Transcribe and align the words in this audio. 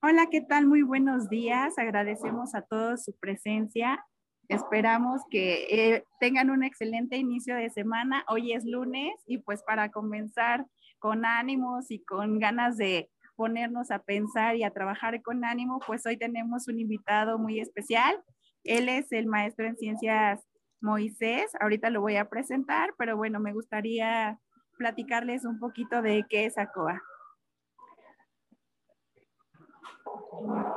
Hola, 0.00 0.28
¿qué 0.30 0.40
tal? 0.40 0.64
Muy 0.68 0.82
buenos 0.82 1.28
días. 1.28 1.76
Agradecemos 1.76 2.54
a 2.54 2.62
todos 2.62 3.02
su 3.02 3.18
presencia. 3.18 4.06
Esperamos 4.46 5.22
que 5.28 5.64
eh, 5.70 6.04
tengan 6.20 6.50
un 6.50 6.62
excelente 6.62 7.16
inicio 7.16 7.56
de 7.56 7.68
semana. 7.68 8.24
Hoy 8.28 8.52
es 8.52 8.64
lunes 8.64 9.12
y 9.26 9.38
pues 9.38 9.64
para 9.64 9.90
comenzar 9.90 10.64
con 11.00 11.26
ánimos 11.26 11.90
y 11.90 12.04
con 12.04 12.38
ganas 12.38 12.76
de 12.76 13.10
ponernos 13.34 13.90
a 13.90 13.98
pensar 13.98 14.54
y 14.54 14.62
a 14.62 14.70
trabajar 14.70 15.20
con 15.20 15.44
ánimo, 15.44 15.80
pues 15.84 16.06
hoy 16.06 16.16
tenemos 16.16 16.68
un 16.68 16.78
invitado 16.78 17.36
muy 17.36 17.58
especial. 17.58 18.22
Él 18.62 18.88
es 18.88 19.10
el 19.10 19.26
maestro 19.26 19.66
en 19.66 19.76
ciencias 19.76 20.46
Moisés. 20.80 21.50
Ahorita 21.60 21.90
lo 21.90 22.02
voy 22.02 22.14
a 22.18 22.28
presentar, 22.28 22.94
pero 22.98 23.16
bueno, 23.16 23.40
me 23.40 23.52
gustaría 23.52 24.38
platicarles 24.76 25.44
un 25.44 25.58
poquito 25.58 26.02
de 26.02 26.24
qué 26.28 26.44
es 26.44 26.56
ACOA. 26.56 27.02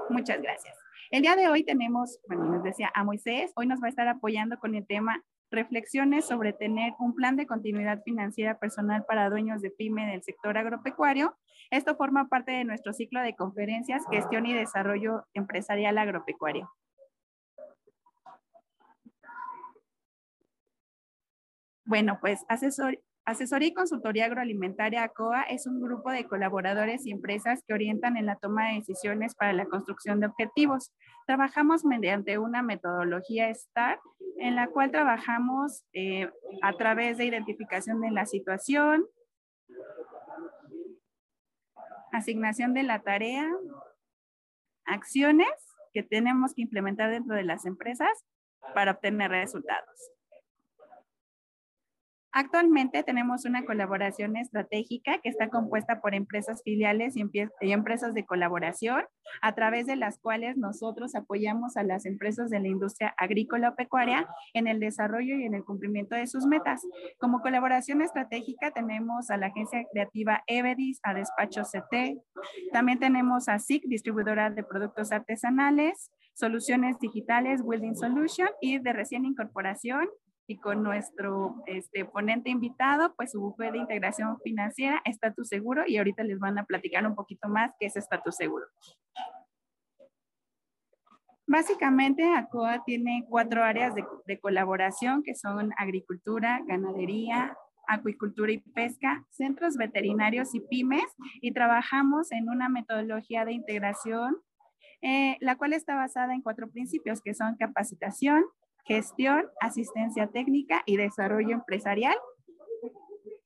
Muchas 0.10 0.41
gracias. 0.41 0.78
El 1.12 1.22
día 1.22 1.36
de 1.36 1.50
hoy 1.50 1.64
tenemos, 1.64 2.20
bueno, 2.28 2.46
nos 2.46 2.64
decía 2.64 2.92
a 2.94 3.04
Moisés, 3.04 3.52
hoy 3.55 3.68
nos 3.68 3.82
va 3.82 3.88
a 3.88 3.90
estar 3.90 4.08
apoyando 4.08 4.58
con 4.59 4.76
el 4.76 4.86
tema 4.88 5.23
reflexiones 5.52 6.26
sobre 6.26 6.54
tener 6.54 6.94
un 7.00 7.14
plan 7.14 7.36
de 7.36 7.46
continuidad 7.46 8.02
financiera 8.04 8.58
personal 8.58 9.04
para 9.06 9.30
dueños 9.30 9.62
de 9.62 9.72
pyme 9.72 10.09
del 10.09 10.23
sector 10.23 10.58
agropecuario. 10.58 11.36
Esto 11.70 11.95
forma 11.95 12.28
parte 12.28 12.52
de 12.52 12.64
nuestro 12.64 12.94
ciclo 12.94 13.22
de 13.22 13.36
conferencias, 13.36 14.04
gestión 14.09 14.45
y 14.45 14.54
desarrollo 14.54 15.26
empresarial 15.34 15.98
agropecuario. 15.98 16.72
Bueno, 21.84 22.20
pues 22.22 22.45
asesor, 22.48 22.98
Asesoría 23.23 23.67
y 23.67 23.73
Consultoría 23.73 24.25
Agroalimentaria 24.25 25.03
ACOA 25.03 25.44
es 25.44 25.67
un 25.67 25.80
grupo 25.80 26.11
de 26.11 26.25
colaboradores 26.25 27.05
y 27.05 27.11
empresas 27.11 27.63
que 27.67 27.73
orientan 27.73 28.17
en 28.17 28.25
la 28.25 28.36
toma 28.36 28.69
de 28.69 28.75
decisiones 28.80 29.36
para 29.36 29.53
la 29.53 29.66
construcción 29.66 30.19
de 30.19 30.25
objetivos. 30.25 30.91
Trabajamos 31.28 31.86
mediante 31.86 32.39
una 32.39 32.63
metodología 32.63 33.53
STAR 33.53 34.00
en 34.38 34.55
la 34.55 34.67
cual 34.67 34.89
trabajamos 34.89 35.83
eh, 35.94 36.31
a 36.63 36.73
través 36.73 37.17
de 37.17 37.25
identificación 37.25 38.02
de 38.02 38.09
la 38.09 38.25
situación, 38.25 39.05
asignación 42.11 42.73
de 42.73 42.83
la 42.83 43.03
tarea, 43.03 43.47
acciones 44.85 45.47
que 45.94 46.02
tenemos 46.02 46.56
que 46.56 46.63
implementar 46.63 47.11
dentro 47.11 47.35
de 47.35 47.44
las 47.44 47.66
empresas 47.66 48.25
para 48.73 48.94
obtener 48.94 49.30
resultados. 49.30 50.11
Actualmente 52.34 53.04
tenemos 53.04 53.44
una 53.44 53.66
colaboración 53.66 54.38
estratégica 54.38 55.20
que 55.22 55.28
está 55.28 55.50
compuesta 55.50 56.00
por 56.00 56.16
empresas 56.16 56.62
filiales 56.64 57.16
y, 57.18 57.24
empresas 57.74 58.14
de 58.14 58.26
colaboración, 58.26 59.04
a 59.42 59.54
través 59.54 59.86
de 59.86 59.98
las 59.98 60.18
cuales 60.18 60.56
nosotros 60.56 61.14
apoyamos 61.16 61.76
a 61.76 61.84
las 61.84 62.06
empresas 62.06 62.50
de 62.50 62.62
la 62.62 62.70
industria 62.70 63.14
agrícola 63.18 63.70
o 63.70 63.76
pecuaria 63.76 64.30
en 64.54 64.68
el 64.68 64.80
desarrollo 64.80 65.36
y 65.36 65.44
en 65.44 65.56
el 65.56 65.66
cumplimiento 65.66 66.16
de 66.16 66.26
sus 66.28 66.46
metas. 66.46 66.82
Como 67.20 67.42
colaboración 67.42 68.02
estratégica 68.02 68.72
tenemos 68.72 69.30
a 69.30 69.36
la 69.36 69.48
agencia 69.48 69.84
creativa 69.92 70.42
Evedis, 70.48 71.00
a 71.04 71.14
Despacho 71.14 71.64
CT, 71.64 72.18
también 72.72 73.00
tenemos 73.00 73.50
a 73.50 73.59
SIC, 73.59 73.84
distribuidora 73.88 74.50
de 74.50 74.64
productos 74.64 75.12
artesanales, 75.12 76.12
Soluciones 76.34 76.98
Digitales, 77.00 77.62
Building 77.62 77.96
Solution 77.96 78.48
y 78.62 78.80
de 78.80 78.94
recién 78.94 79.26
incorporación 79.26 80.08
y 80.52 80.57
con 80.57 80.83
nuestro 80.83 81.63
este, 81.66 82.03
ponente 82.03 82.49
invitado, 82.49 83.13
pues 83.16 83.31
su 83.31 83.39
bufete 83.39 83.71
de 83.71 83.77
integración 83.77 84.38
financiera, 84.41 85.02
Estatus 85.05 85.47
Seguro, 85.47 85.83
y 85.88 85.95
ahorita 85.97 86.25
les 86.25 86.39
van 86.39 86.57
a 86.57 86.66
platicar 86.66 87.07
un 87.07 87.16
poquito 87.16 87.47
más 87.47 87.72
qué 87.79 87.85
es 87.85 87.95
Estatus 87.95 88.35
Seguro. 88.35 88.66
Básicamente, 91.47 92.25
ACOA 92.25 92.84
tiene 92.84 93.25
cuatro 93.29 93.63
áreas 93.63 93.95
de, 93.95 94.03
de, 94.25 94.40
colaboración 94.41 95.23
que 95.23 95.35
son 95.35 95.72
agricultura, 95.78 96.61
ganadería, 96.67 97.57
acuicultura 97.88 98.51
y 98.51 98.57
pesca, 98.57 99.25
centros 99.29 99.78
veterinarios 99.78 100.53
y 100.53 100.59
pymes, 100.59 101.06
y 101.40 101.53
trabajamos 101.53 102.34
en 102.34 102.50
una 102.50 102.67
metodología 102.67 103.45
de 103.45 103.53
integración, 103.53 104.35
eh, 105.01 105.38
la 105.40 105.56
cual 105.56 105.72
está 105.72 105.95
basada 105.95 106.34
en 106.34 106.41
cuatro 106.41 106.69
principios, 106.69 107.22
que 107.22 107.34
son 107.34 107.56
capacitación, 107.56 108.44
gestión, 108.86 109.46
asistencia 109.59 110.28
técnica 110.28 110.84
y 110.86 110.97
desarrollo 110.97 111.52
empresarial 111.52 112.18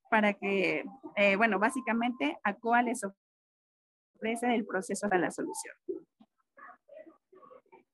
para 0.09 0.33
que, 0.33 0.85
eh, 1.15 1.35
bueno, 1.35 1.59
básicamente 1.59 2.37
ACOA 2.43 2.83
les 2.83 3.01
ofrece 3.03 4.53
el 4.55 4.65
proceso 4.65 5.07
de 5.09 5.19
la 5.19 5.31
solución. 5.31 5.75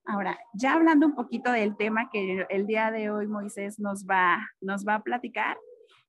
Ahora, 0.06 0.38
ya 0.53 0.74
hablando 0.74 1.06
un 1.06 1.16
poquito 1.16 1.51
del 1.51 1.78
tema 1.78 2.09
que 2.12 2.46
el 2.50 2.68
día 2.68 2.91
de 2.91 3.09
hoy 3.12 3.28
Moisés 3.28 3.80
nos 3.80 4.06
va, 4.06 4.40
nos 4.59 4.85
va 4.85 4.96
a 4.96 5.03
platicar, 5.03 5.57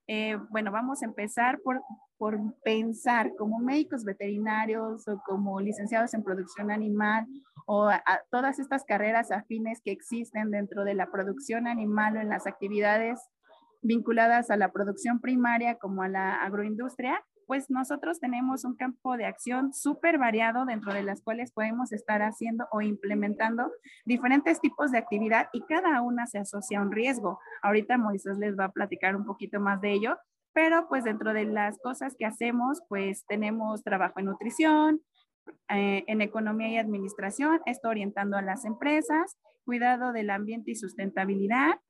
eh, 0.09 0.37
bueno, 0.50 0.72
vamos 0.72 1.03
a 1.03 1.06
empezar 1.06 1.60
por, 1.62 1.81
por 2.19 2.38
pensar 2.62 3.32
como 3.37 3.59
médicos 3.59 4.04
veterinarios 4.04 5.06
o 5.06 5.22
como 5.25 5.60
licenciados 5.60 6.15
en 6.15 6.25
producción 6.25 6.71
animal 6.71 7.26
o 7.66 7.88
a, 7.88 8.02
todas 8.30 8.58
estas 8.58 8.84
carreras 8.84 9.30
afines 9.30 9.80
que 9.82 9.92
existen 9.92 10.50
dentro 10.50 10.84
de 10.84 10.94
la 10.94 11.10
producción 11.10 11.66
animal 11.66 12.16
o 12.16 12.20
en 12.20 12.28
las 12.28 12.46
actividades 12.46 13.20
vinculadas 13.82 14.50
a 14.50 14.56
la 14.56 14.72
producción 14.72 15.20
primaria 15.20 15.76
como 15.76 16.02
a 16.02 16.08
la 16.08 16.34
agroindustria, 16.42 17.22
pues 17.46 17.68
nosotros 17.68 18.20
tenemos 18.20 18.64
un 18.64 18.76
campo 18.76 19.16
de 19.16 19.26
acción 19.26 19.72
súper 19.74 20.18
variado 20.18 20.64
dentro 20.64 20.94
de 20.94 21.02
las 21.02 21.22
cuales 21.22 21.52
podemos 21.52 21.92
estar 21.92 22.22
haciendo 22.22 22.66
o 22.70 22.80
implementando 22.80 23.70
diferentes 24.04 24.60
tipos 24.60 24.90
de 24.90 24.98
actividad 24.98 25.48
y 25.52 25.60
cada 25.62 26.00
una 26.02 26.26
se 26.26 26.38
asocia 26.38 26.78
a 26.78 26.82
un 26.82 26.92
riesgo. 26.92 27.38
Ahorita 27.62 27.98
Moisés 27.98 28.38
les 28.38 28.58
va 28.58 28.66
a 28.66 28.72
platicar 28.72 29.16
un 29.16 29.26
poquito 29.26 29.60
más 29.60 29.80
de 29.80 29.92
ello, 29.92 30.16
pero 30.54 30.88
pues 30.88 31.04
dentro 31.04 31.32
de 31.32 31.44
las 31.44 31.78
cosas 31.80 32.14
que 32.18 32.26
hacemos, 32.26 32.80
pues 32.88 33.24
tenemos 33.26 33.82
trabajo 33.82 34.20
en 34.20 34.26
nutrición, 34.26 35.00
eh, 35.69 36.04
en 36.06 36.20
economía 36.20 36.69
y 36.69 36.76
administración, 36.76 37.60
esto 37.66 37.88
orientando 37.88 38.36
a 38.36 38.42
las 38.42 38.64
empresas, 38.64 39.36
cuidado 39.64 40.12
del 40.12 40.30
ambiente 40.30 40.72
y 40.72 40.76
sustentabilidad, 40.76 41.80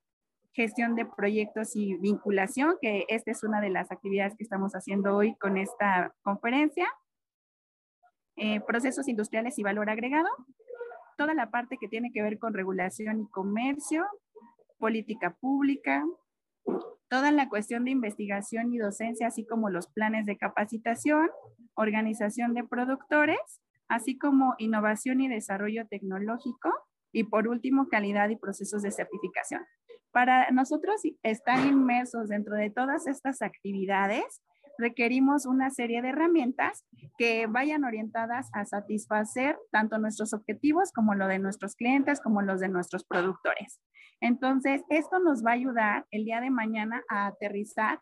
gestión 0.53 0.95
de 0.95 1.05
proyectos 1.05 1.75
y 1.75 1.95
vinculación, 1.95 2.75
que 2.81 3.05
esta 3.09 3.31
es 3.31 3.43
una 3.43 3.59
de 3.59 3.69
las 3.69 3.91
actividades 3.91 4.35
que 4.37 4.43
estamos 4.43 4.73
haciendo 4.73 5.15
hoy 5.15 5.35
con 5.35 5.57
esta 5.57 6.13
conferencia, 6.21 6.87
eh, 8.35 8.61
procesos 8.61 9.07
industriales 9.07 9.57
y 9.57 9.63
valor 9.63 9.89
agregado, 9.89 10.29
toda 11.17 11.33
la 11.33 11.51
parte 11.51 11.77
que 11.79 11.87
tiene 11.87 12.11
que 12.11 12.21
ver 12.21 12.39
con 12.39 12.53
regulación 12.53 13.21
y 13.21 13.27
comercio, 13.29 14.05
política 14.77 15.35
pública, 15.39 16.03
toda 17.09 17.31
la 17.31 17.49
cuestión 17.49 17.85
de 17.85 17.91
investigación 17.91 18.73
y 18.73 18.77
docencia, 18.77 19.27
así 19.27 19.45
como 19.45 19.69
los 19.69 19.87
planes 19.87 20.25
de 20.25 20.37
capacitación, 20.37 21.29
organización 21.75 22.53
de 22.53 22.63
productores, 22.63 23.61
así 23.87 24.17
como 24.17 24.55
innovación 24.57 25.21
y 25.21 25.27
desarrollo 25.27 25.85
tecnológico, 25.87 26.71
y 27.11 27.25
por 27.25 27.47
último, 27.47 27.87
calidad 27.89 28.29
y 28.29 28.35
procesos 28.35 28.81
de 28.81 28.91
certificación. 28.91 29.61
Para 30.11 30.49
nosotros 30.51 31.01
estar 31.21 31.65
inmersos 31.65 32.29
dentro 32.29 32.55
de 32.55 32.69
todas 32.71 33.07
estas 33.07 33.41
actividades, 33.41 34.41
requerimos 34.77 35.45
una 35.45 35.69
serie 35.69 36.01
de 36.01 36.09
herramientas 36.09 36.83
que 37.17 37.45
vayan 37.47 37.83
orientadas 37.83 38.49
a 38.53 38.65
satisfacer 38.65 39.57
tanto 39.71 39.97
nuestros 39.99 40.33
objetivos 40.33 40.91
como 40.91 41.13
lo 41.13 41.27
de 41.27 41.39
nuestros 41.39 41.75
clientes, 41.75 42.19
como 42.21 42.41
los 42.41 42.59
de 42.59 42.69
nuestros 42.69 43.03
productores. 43.03 43.79
Entonces, 44.21 44.83
esto 44.89 45.19
nos 45.19 45.45
va 45.45 45.51
a 45.51 45.55
ayudar 45.55 46.05
el 46.11 46.25
día 46.25 46.41
de 46.41 46.49
mañana 46.49 47.03
a 47.09 47.27
aterrizar 47.27 47.99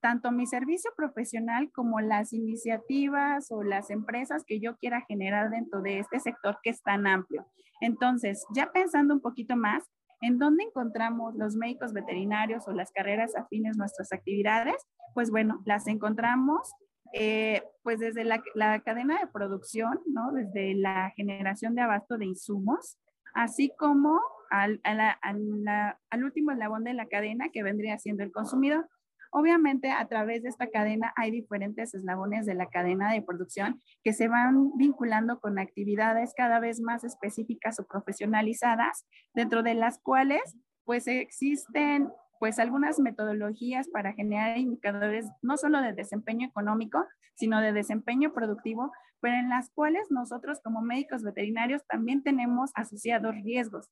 tanto 0.00 0.32
mi 0.32 0.46
servicio 0.46 0.90
profesional 0.96 1.70
como 1.72 2.00
las 2.00 2.32
iniciativas 2.32 3.50
o 3.50 3.62
las 3.62 3.90
empresas 3.90 4.44
que 4.46 4.58
yo 4.58 4.76
quiera 4.76 5.04
generar 5.06 5.50
dentro 5.50 5.82
de 5.82 5.98
este 5.98 6.20
sector 6.20 6.58
que 6.62 6.70
es 6.70 6.82
tan 6.82 7.06
amplio. 7.06 7.46
Entonces, 7.80 8.44
ya 8.54 8.72
pensando 8.72 9.14
un 9.14 9.20
poquito 9.20 9.56
más, 9.56 9.84
¿en 10.20 10.38
dónde 10.38 10.64
encontramos 10.64 11.34
los 11.36 11.54
médicos 11.54 11.92
veterinarios 11.92 12.66
o 12.66 12.72
las 12.72 12.90
carreras 12.92 13.36
afines 13.36 13.76
nuestras 13.76 14.12
actividades? 14.12 14.76
Pues 15.14 15.30
bueno, 15.30 15.62
las 15.64 15.86
encontramos 15.86 16.72
eh, 17.12 17.62
pues 17.82 17.98
desde 17.98 18.24
la, 18.24 18.40
cadena 18.84 19.18
de 19.18 19.26
producción, 19.26 20.00
¿no? 20.06 20.32
Desde 20.32 20.74
la 20.74 21.10
generación 21.16 21.74
de 21.74 21.82
abasto 21.82 22.16
de 22.16 22.26
insumos, 22.26 22.98
así 23.34 23.72
como 23.76 24.20
al, 24.50 24.80
al 24.82 26.24
último 26.24 26.52
eslabón 26.52 26.84
de 26.84 26.94
la 26.94 27.06
cadena 27.06 27.48
que 27.52 27.62
vendría 27.62 27.98
siendo 27.98 28.22
el 28.22 28.32
consumidor. 28.32 28.88
Obviamente, 29.32 29.92
a 29.92 30.06
través 30.08 30.42
de 30.42 30.48
esta 30.48 30.68
cadena 30.68 31.12
hay 31.16 31.30
diferentes 31.30 31.94
eslabones 31.94 32.46
de 32.46 32.54
la 32.54 32.66
cadena 32.66 33.12
de 33.12 33.22
producción 33.22 33.80
que 34.02 34.12
se 34.12 34.26
van 34.26 34.76
vinculando 34.76 35.38
con 35.38 35.58
actividades 35.60 36.34
cada 36.36 36.58
vez 36.58 36.80
más 36.80 37.04
específicas 37.04 37.78
o 37.78 37.86
profesionalizadas, 37.86 39.06
dentro 39.32 39.62
de 39.62 39.74
las 39.74 40.00
cuales 40.00 40.56
pues 40.84 41.06
existen 41.06 42.10
pues 42.40 42.58
algunas 42.58 42.98
metodologías 42.98 43.88
para 43.88 44.14
generar 44.14 44.58
indicadores 44.58 45.26
no 45.42 45.56
solo 45.56 45.80
de 45.80 45.92
desempeño 45.92 46.48
económico, 46.48 47.06
sino 47.34 47.60
de 47.60 47.72
desempeño 47.72 48.32
productivo 48.32 48.90
pero 49.20 49.36
en 49.36 49.48
las 49.48 49.70
cuales 49.70 50.06
nosotros 50.10 50.60
como 50.62 50.80
médicos 50.80 51.22
veterinarios 51.22 51.86
también 51.86 52.22
tenemos 52.22 52.70
asociados 52.74 53.34
riesgos 53.42 53.88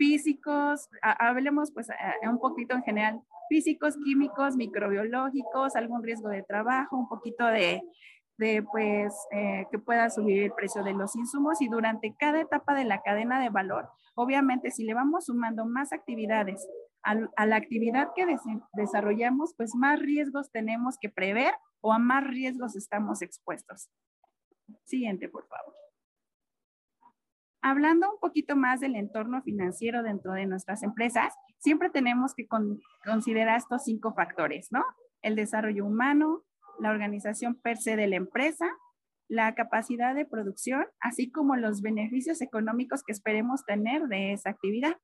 físicos, 0.00 0.88
hablemos 1.02 1.72
pues 1.72 1.88
un 2.22 2.38
poquito 2.38 2.74
en 2.74 2.82
general, 2.82 3.20
físicos, 3.50 3.98
químicos, 4.02 4.56
microbiológicos, 4.56 5.76
algún 5.76 6.02
riesgo 6.02 6.30
de 6.30 6.42
trabajo, 6.42 6.96
un 6.96 7.06
poquito 7.06 7.44
de, 7.44 7.82
de 8.38 8.62
pues 8.72 9.14
eh, 9.30 9.66
que 9.70 9.78
pueda 9.78 10.08
subir 10.08 10.44
el 10.44 10.52
precio 10.52 10.82
de 10.82 10.94
los 10.94 11.14
insumos 11.16 11.60
y 11.60 11.68
durante 11.68 12.14
cada 12.18 12.40
etapa 12.40 12.74
de 12.74 12.84
la 12.84 13.02
cadena 13.02 13.42
de 13.42 13.50
valor, 13.50 13.90
obviamente 14.14 14.70
si 14.70 14.84
le 14.84 14.94
vamos 14.94 15.26
sumando 15.26 15.66
más 15.66 15.92
actividades 15.92 16.66
a, 17.02 17.46
la 17.46 17.56
actividad 17.56 18.08
que 18.16 18.24
desarrollamos, 18.72 19.52
pues 19.54 19.74
más 19.74 20.00
riesgos 20.00 20.50
tenemos 20.50 20.96
que 20.98 21.10
prever 21.10 21.52
o 21.82 21.92
a 21.92 21.98
más 21.98 22.24
riesgos 22.26 22.74
estamos 22.74 23.20
expuestos. 23.20 23.90
Siguiente, 24.84 25.28
por 25.28 25.46
favor. 25.46 25.74
Hablando 27.62 28.10
un 28.10 28.18
poquito 28.18 28.56
más 28.56 28.80
del 28.80 28.96
entorno 28.96 29.42
financiero 29.42 30.02
dentro 30.02 30.32
de 30.32 30.46
nuestras 30.46 30.82
empresas, 30.82 31.34
siempre 31.58 31.90
tenemos 31.90 32.34
que 32.34 32.46
considerar 33.04 33.58
estos 33.58 33.84
cinco 33.84 34.14
factores, 34.14 34.68
¿no? 34.70 34.82
El 35.20 35.36
desarrollo 35.36 35.84
humano, 35.84 36.42
la 36.78 36.90
organización 36.90 37.54
per 37.54 37.76
se 37.76 37.96
de 37.96 38.06
la 38.06 38.16
empresa, 38.16 38.66
la 39.28 39.54
capacidad 39.54 40.14
de 40.14 40.24
producción, 40.24 40.86
así 41.00 41.30
como 41.30 41.54
los 41.56 41.82
beneficios 41.82 42.40
económicos 42.40 43.02
que 43.04 43.12
esperemos 43.12 43.64
tener 43.66 44.08
de 44.08 44.32
esa 44.32 44.50
actividad. 44.50 44.96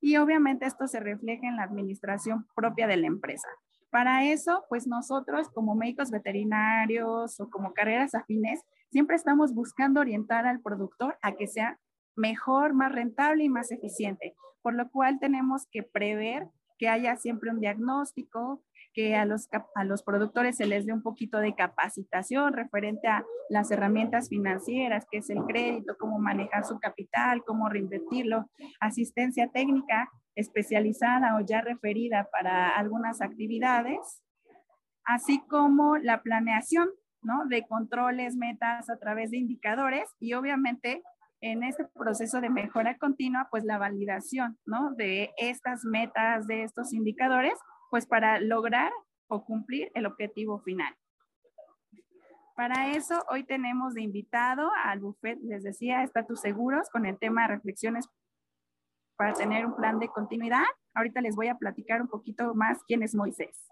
Y 0.00 0.16
obviamente 0.16 0.64
esto 0.64 0.86
se 0.88 1.00
refleja 1.00 1.46
en 1.46 1.56
la 1.56 1.64
administración 1.64 2.46
propia 2.54 2.86
de 2.86 2.96
la 2.96 3.06
empresa. 3.06 3.48
Para 3.90 4.24
eso, 4.24 4.64
pues 4.68 4.86
nosotros 4.86 5.48
como 5.50 5.74
médicos 5.74 6.10
veterinarios 6.10 7.38
o 7.38 7.50
como 7.50 7.74
carreras 7.74 8.14
afines, 8.14 8.62
siempre 8.90 9.16
estamos 9.16 9.54
buscando 9.54 10.00
orientar 10.00 10.46
al 10.46 10.60
productor 10.60 11.18
a 11.22 11.32
que 11.32 11.46
sea 11.46 11.78
mejor, 12.18 12.74
más 12.74 12.92
rentable 12.92 13.44
y 13.44 13.48
más 13.48 13.70
eficiente, 13.72 14.34
por 14.60 14.74
lo 14.74 14.90
cual 14.90 15.18
tenemos 15.18 15.66
que 15.70 15.82
prever 15.82 16.48
que 16.78 16.88
haya 16.88 17.16
siempre 17.16 17.50
un 17.50 17.60
diagnóstico, 17.60 18.62
que 18.94 19.16
a 19.16 19.24
los, 19.24 19.48
a 19.74 19.84
los 19.84 20.02
productores 20.02 20.56
se 20.56 20.66
les 20.66 20.86
dé 20.86 20.92
un 20.92 21.02
poquito 21.02 21.38
de 21.38 21.54
capacitación 21.54 22.52
referente 22.52 23.08
a 23.08 23.24
las 23.48 23.70
herramientas 23.70 24.28
financieras, 24.28 25.06
que 25.10 25.18
es 25.18 25.30
el 25.30 25.44
crédito, 25.44 25.96
cómo 25.98 26.18
manejar 26.18 26.64
su 26.64 26.78
capital, 26.78 27.44
cómo 27.44 27.68
reinvertirlo, 27.68 28.48
asistencia 28.80 29.48
técnica 29.52 30.10
especializada 30.34 31.36
o 31.36 31.40
ya 31.40 31.60
referida 31.60 32.28
para 32.30 32.70
algunas 32.70 33.20
actividades, 33.20 34.22
así 35.04 35.40
como 35.48 35.96
la 35.96 36.22
planeación 36.22 36.88
¿no? 37.22 37.46
de 37.46 37.66
controles, 37.66 38.36
metas 38.36 38.88
a 38.88 38.98
través 38.98 39.32
de 39.32 39.38
indicadores 39.38 40.08
y 40.20 40.34
obviamente 40.34 41.02
en 41.40 41.62
este 41.62 41.84
proceso 41.94 42.40
de 42.40 42.50
mejora 42.50 42.96
continua, 42.98 43.48
pues 43.50 43.64
la 43.64 43.78
validación, 43.78 44.58
¿no? 44.66 44.92
De 44.94 45.30
estas 45.36 45.84
metas, 45.84 46.46
de 46.46 46.64
estos 46.64 46.92
indicadores 46.92 47.58
pues 47.90 48.06
para 48.06 48.40
lograr 48.40 48.92
o 49.28 49.44
cumplir 49.44 49.90
el 49.94 50.06
objetivo 50.06 50.60
final. 50.60 50.94
Para 52.56 52.90
eso, 52.90 53.24
hoy 53.30 53.44
tenemos 53.44 53.94
de 53.94 54.02
invitado 54.02 54.70
al 54.84 55.00
buffet, 55.00 55.38
les 55.42 55.62
decía, 55.62 56.02
Estatus 56.02 56.40
Seguros, 56.40 56.90
con 56.90 57.06
el 57.06 57.18
tema 57.18 57.42
de 57.42 57.54
reflexiones 57.54 58.08
para 59.16 59.32
tener 59.32 59.64
un 59.64 59.76
plan 59.76 59.98
de 59.98 60.08
continuidad. 60.08 60.64
Ahorita 60.94 61.20
les 61.20 61.36
voy 61.36 61.48
a 61.48 61.56
platicar 61.56 62.02
un 62.02 62.08
poquito 62.08 62.54
más 62.54 62.78
quién 62.86 63.02
es 63.02 63.14
Moisés. 63.14 63.68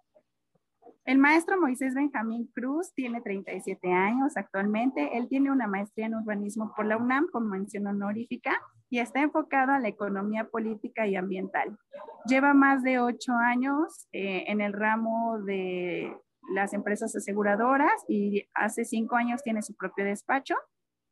El 1.07 1.19
maestro 1.19 1.61
Moisés 1.61 1.95
Benjamín 1.95 2.51
Cruz 2.53 2.93
tiene 2.93 3.21
37 3.21 3.93
años 3.93 4.37
actualmente. 4.37 5.17
Él 5.17 5.29
tiene 5.29 5.53
una 5.53 5.69
maestría 5.69 6.07
en 6.07 6.17
urbanismo 6.17 6.75
por 6.75 6.85
la 6.85 6.97
UNAM 6.97 7.29
con 7.29 7.49
mención 7.49 7.87
honorífica 7.87 8.61
y 8.91 8.99
está 8.99 9.21
enfocado 9.21 9.71
a 9.71 9.79
la 9.79 9.87
economía 9.87 10.49
política 10.49 11.07
y 11.07 11.15
ambiental. 11.15 11.79
Lleva 12.27 12.55
más 12.55 12.83
de 12.83 12.99
ocho 12.99 13.35
años 13.35 14.09
eh, 14.11 14.47
en 14.49 14.61
el 14.61 14.73
ramo 14.73 15.39
de 15.43 16.13
las 16.53 16.73
empresas 16.73 17.15
aseguradoras 17.15 17.93
y 18.09 18.49
hace 18.53 18.85
cinco 18.85 19.15
años 19.15 19.45
tiene 19.45 19.63
su 19.63 19.77
propio 19.77 20.05
despacho 20.05 20.57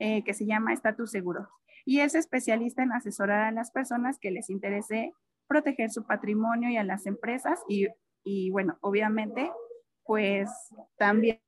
eh, 0.01 0.25
que 0.25 0.35
se 0.35 0.45
llama 0.45 0.73
Estatus 0.73 1.13
Seguro. 1.13 1.49
Y 1.85 2.01
es 2.01 2.17
especialista 2.17 2.83
en 2.83 2.91
asesorar 2.91 3.45
a 3.45 3.53
las 3.53 3.71
personas 3.71 4.19
que 4.19 4.33
les 4.33 4.51
interese 4.51 5.13
proteger 5.47 5.93
su 5.93 6.05
patrimonio 6.05 6.69
y 6.69 6.79
a 6.79 6.83
las 6.83 7.07
empresas 7.07 7.61
y 7.69 8.51
bueno, 8.51 8.79
obviamente 8.81 9.53
pues 10.05 10.51
también 10.97 11.41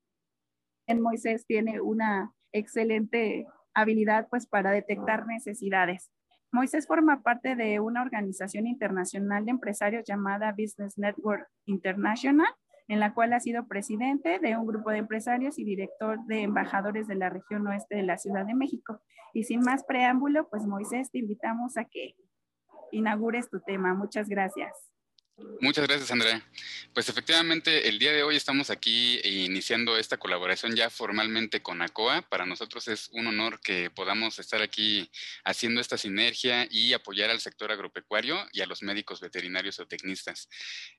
Moisés 1.00 1.46
tiene 1.46 1.80
una 1.80 2.32
excelente 2.52 3.46
habilidad 3.74 4.28
pues 4.30 4.46
para 4.46 4.70
detectar 4.70 5.26
necesidades. 5.26 6.10
Moisés 6.52 6.86
forma 6.86 7.22
parte 7.22 7.54
de 7.56 7.80
una 7.80 8.02
organización 8.02 8.66
internacional 8.66 9.44
de 9.44 9.50
empresarios 9.50 10.04
llamada 10.06 10.52
Business 10.52 10.96
Network 10.96 11.48
International, 11.66 12.46
en 12.88 13.00
la 13.00 13.12
cual 13.14 13.32
ha 13.32 13.40
sido 13.40 13.66
presidente 13.66 14.38
de 14.38 14.56
un 14.56 14.66
grupo 14.66 14.90
de 14.90 14.98
empresarios 14.98 15.58
y 15.58 15.64
director 15.64 16.24
de 16.26 16.42
embajadores 16.42 17.08
de 17.08 17.16
la 17.16 17.28
región 17.28 17.66
oeste 17.66 17.96
de 17.96 18.04
la 18.04 18.16
Ciudad 18.16 18.46
de 18.46 18.54
México. 18.54 19.00
Y 19.34 19.44
sin 19.44 19.60
más 19.60 19.84
preámbulo, 19.84 20.48
pues 20.48 20.66
Moisés, 20.66 21.10
te 21.10 21.18
invitamos 21.18 21.76
a 21.76 21.84
que 21.84 22.14
inaugures 22.92 23.50
tu 23.50 23.60
tema. 23.60 23.92
Muchas 23.92 24.28
gracias. 24.28 24.72
Muchas 25.60 25.86
gracias, 25.86 26.10
Andrea. 26.10 26.42
Pues 26.94 27.10
efectivamente, 27.10 27.88
el 27.88 27.98
día 27.98 28.10
de 28.10 28.22
hoy 28.22 28.36
estamos 28.36 28.70
aquí 28.70 29.20
iniciando 29.22 29.98
esta 29.98 30.16
colaboración 30.16 30.74
ya 30.74 30.88
formalmente 30.88 31.60
con 31.60 31.82
ACOA. 31.82 32.22
Para 32.22 32.46
nosotros 32.46 32.88
es 32.88 33.10
un 33.12 33.26
honor 33.26 33.60
que 33.60 33.90
podamos 33.90 34.38
estar 34.38 34.62
aquí 34.62 35.10
haciendo 35.44 35.82
esta 35.82 35.98
sinergia 35.98 36.66
y 36.70 36.94
apoyar 36.94 37.28
al 37.28 37.40
sector 37.40 37.70
agropecuario 37.70 38.38
y 38.52 38.62
a 38.62 38.66
los 38.66 38.82
médicos 38.82 39.20
veterinarios 39.20 39.78
o 39.78 39.86
tecnistas. 39.86 40.48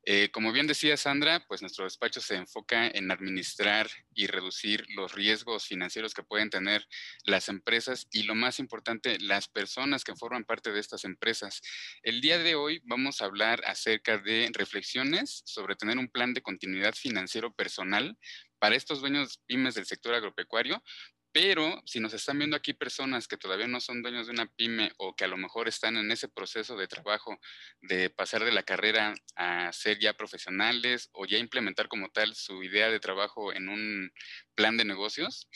Eh, 0.03 0.29
como 0.31 0.51
bien 0.51 0.67
decía 0.67 0.97
Sandra, 0.97 1.43
pues 1.47 1.61
nuestro 1.61 1.85
despacho 1.85 2.21
se 2.21 2.35
enfoca 2.35 2.87
en 2.87 3.09
administrar 3.09 3.89
y 4.13 4.27
reducir 4.27 4.85
los 4.95 5.13
riesgos 5.13 5.65
financieros 5.65 6.13
que 6.13 6.21
pueden 6.21 6.51
tener 6.51 6.87
las 7.23 7.49
empresas 7.49 8.07
y 8.11 8.23
lo 8.23 8.35
más 8.35 8.59
importante, 8.59 9.17
las 9.19 9.47
personas 9.47 10.03
que 10.03 10.15
forman 10.15 10.45
parte 10.45 10.71
de 10.71 10.79
estas 10.79 11.05
empresas. 11.05 11.61
El 12.03 12.21
día 12.21 12.37
de 12.37 12.53
hoy 12.53 12.81
vamos 12.85 13.21
a 13.21 13.25
hablar 13.25 13.63
acerca 13.65 14.19
de 14.19 14.26
de 14.27 14.49
reflexiones 14.53 15.41
sobre 15.45 15.77
tener 15.77 15.97
un 15.97 16.09
plan 16.09 16.33
de 16.33 16.41
continuidad 16.41 16.93
financiero 16.93 17.53
personal 17.53 18.17
para 18.59 18.75
estos 18.75 18.99
dueños 18.99 19.39
pymes 19.47 19.75
del 19.75 19.85
sector 19.85 20.13
agropecuario, 20.13 20.83
pero 21.31 21.81
si 21.85 21.99
nos 21.99 22.13
están 22.13 22.39
viendo 22.39 22.57
aquí 22.57 22.73
personas 22.73 23.27
que 23.27 23.37
todavía 23.37 23.67
no 23.67 23.79
son 23.79 24.01
dueños 24.01 24.27
de 24.27 24.33
una 24.33 24.47
pyme 24.47 24.91
o 24.97 25.15
que 25.15 25.23
a 25.23 25.27
lo 25.27 25.37
mejor 25.37 25.67
están 25.67 25.95
en 25.95 26.11
ese 26.11 26.27
proceso 26.27 26.75
de 26.75 26.87
trabajo 26.87 27.39
de 27.81 28.09
pasar 28.09 28.43
de 28.43 28.51
la 28.51 28.63
carrera 28.63 29.13
a 29.35 29.71
ser 29.71 29.99
ya 29.99 30.13
profesionales 30.13 31.09
o 31.13 31.25
ya 31.25 31.37
implementar 31.37 31.87
como 31.87 32.09
tal 32.09 32.35
su 32.35 32.63
idea 32.63 32.89
de 32.89 32.99
trabajo 32.99 33.53
en 33.53 33.69
un 33.69 34.11
plan 34.55 34.77
de 34.77 34.85
negocios, 34.85 35.47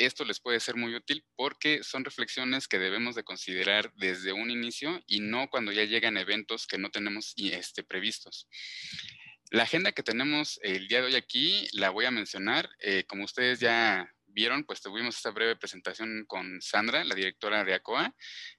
esto 0.00 0.24
les 0.24 0.40
puede 0.40 0.60
ser 0.60 0.76
muy 0.76 0.94
útil 0.94 1.24
porque 1.36 1.82
son 1.82 2.04
reflexiones 2.04 2.68
que 2.68 2.78
debemos 2.78 3.14
de 3.14 3.22
considerar 3.22 3.92
desde 3.96 4.32
un 4.32 4.50
inicio 4.50 5.02
y 5.06 5.20
no 5.20 5.48
cuando 5.50 5.72
ya 5.72 5.84
llegan 5.84 6.16
eventos 6.16 6.66
que 6.66 6.78
no 6.78 6.90
tenemos 6.90 7.34
este, 7.36 7.84
previstos. 7.84 8.48
La 9.50 9.64
agenda 9.64 9.92
que 9.92 10.02
tenemos 10.02 10.58
el 10.62 10.88
día 10.88 11.00
de 11.00 11.06
hoy 11.06 11.14
aquí 11.16 11.68
la 11.72 11.90
voy 11.90 12.04
a 12.04 12.10
mencionar. 12.10 12.70
Eh, 12.80 13.04
como 13.06 13.24
ustedes 13.24 13.60
ya 13.60 14.08
vieron, 14.32 14.64
pues 14.64 14.80
tuvimos 14.80 15.16
esta 15.16 15.30
breve 15.30 15.56
presentación 15.56 16.24
con 16.26 16.60
Sandra, 16.60 17.04
la 17.04 17.14
directora 17.14 17.64
de 17.64 17.74
ACOA. 17.74 18.14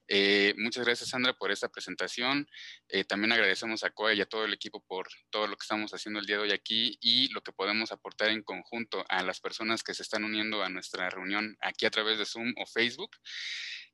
Eh, 0.07 0.53
muchas 0.57 0.85
gracias, 0.85 1.09
Sandra, 1.09 1.33
por 1.33 1.51
esta 1.51 1.69
presentación. 1.69 2.47
Eh, 2.87 3.03
también 3.03 3.31
agradecemos 3.31 3.83
a 3.83 3.87
ACOA 3.87 4.13
y 4.13 4.21
a 4.21 4.25
todo 4.25 4.45
el 4.45 4.53
equipo 4.53 4.83
por 4.85 5.07
todo 5.29 5.47
lo 5.47 5.55
que 5.55 5.63
estamos 5.63 5.93
haciendo 5.93 6.19
el 6.19 6.25
día 6.25 6.37
de 6.37 6.43
hoy 6.43 6.51
aquí 6.51 6.97
y 7.01 7.29
lo 7.29 7.41
que 7.41 7.51
podemos 7.51 7.91
aportar 7.91 8.29
en 8.29 8.43
conjunto 8.43 9.05
a 9.09 9.23
las 9.23 9.39
personas 9.39 9.83
que 9.83 9.93
se 9.93 10.03
están 10.03 10.23
uniendo 10.23 10.63
a 10.63 10.69
nuestra 10.69 11.09
reunión 11.09 11.57
aquí 11.61 11.85
a 11.85 11.91
través 11.91 12.17
de 12.17 12.25
Zoom 12.25 12.53
o 12.57 12.65
Facebook. 12.65 13.11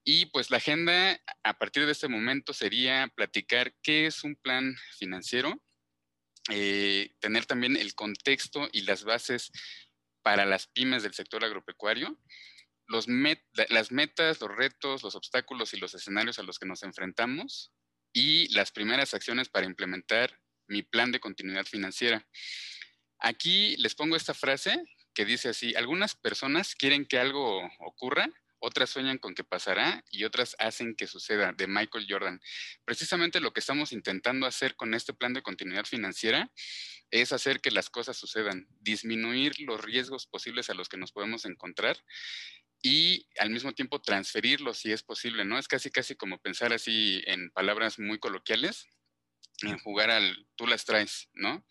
Y 0.03 0.27
pues 0.27 0.49
la 0.49 0.57
agenda 0.57 1.21
a 1.43 1.57
partir 1.57 1.85
de 1.85 1.91
este 1.91 2.07
momento 2.07 2.53
sería 2.53 3.11
platicar 3.13 3.73
qué 3.83 4.05
es 4.05 4.23
un 4.23 4.35
plan 4.35 4.75
financiero, 4.97 5.61
eh, 6.49 7.11
tener 7.19 7.45
también 7.45 7.75
el 7.75 7.93
contexto 7.93 8.69
y 8.71 8.83
las 8.83 9.03
bases 9.03 9.51
para 10.27 10.45
las 10.45 10.67
pymes 10.67 11.03
del 11.03 11.13
sector 11.13 11.45
agropecuario, 11.45 12.19
los 12.85 13.07
las 13.69 13.91
metas, 13.93 14.41
los 14.41 14.53
retos, 14.53 15.01
los 15.01 15.15
obstáculos 15.15 15.73
y 15.73 15.77
los 15.77 15.93
escenarios 15.93 16.37
a 16.37 16.43
los 16.43 16.59
que 16.59 16.65
nos 16.65 16.83
enfrentamos 16.83 17.71
y 18.11 18.53
las 18.53 18.73
primeras 18.73 19.13
acciones 19.13 19.47
para 19.47 19.67
implementar 19.67 20.37
mi 20.67 20.83
plan 20.83 21.13
de 21.13 21.21
continuidad 21.21 21.63
financiera. 21.65 22.27
Aquí 23.19 23.77
les 23.77 23.95
pongo 23.95 24.17
esta 24.17 24.33
frase 24.33 24.83
que 25.13 25.23
dice 25.23 25.47
así, 25.47 25.73
algunas 25.75 26.13
personas 26.17 26.75
quieren 26.75 27.05
que 27.05 27.19
algo 27.19 27.61
ocurra, 27.79 28.29
otras 28.59 28.89
sueñan 28.89 29.17
con 29.17 29.35
que 29.35 29.43
pasará 29.43 30.03
y 30.09 30.23
otras 30.23 30.55
hacen 30.59 30.95
que 30.95 31.07
suceda, 31.07 31.53
de 31.53 31.67
Michael 31.67 32.07
Jordan. 32.09 32.41
Precisamente 32.85 33.39
lo 33.39 33.53
que 33.53 33.59
estamos 33.59 33.91
intentando 33.91 34.45
hacer 34.45 34.75
con 34.75 34.93
este 34.93 35.13
plan 35.13 35.33
de 35.33 35.41
continuidad 35.41 35.85
financiera 35.85 36.51
es 37.11 37.31
hacer 37.31 37.61
que 37.61 37.71
las 37.71 37.89
cosas 37.89 38.17
sucedan, 38.17 38.67
disminuir 38.79 39.59
los 39.59 39.81
riesgos 39.81 40.27
posibles 40.27 40.69
a 40.69 40.73
los 40.73 40.89
que 40.89 40.97
nos 40.97 41.11
podemos 41.11 41.45
encontrar 41.45 41.97
y 42.81 43.27
al 43.39 43.49
mismo 43.49 43.73
tiempo 43.73 44.01
transferirlo 44.01 44.73
si 44.73 44.91
es 44.91 45.03
posible, 45.03 45.45
¿no? 45.45 45.57
Es 45.57 45.67
casi, 45.67 45.89
casi 45.89 46.15
como 46.15 46.39
pensar 46.39 46.73
así 46.73 47.21
en 47.25 47.49
palabras 47.51 47.99
muy 47.99 48.19
coloquiales, 48.19 48.87
en 49.63 49.79
jugar 49.79 50.11
al 50.11 50.47
tú 50.55 50.67
las 50.67 50.85
traes, 50.85 51.29
¿no? 51.33 51.65